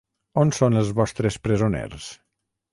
On 0.43 0.53
són 0.59 0.77
els 0.81 0.89
vostres 1.01 1.39
presoners? 1.45 2.11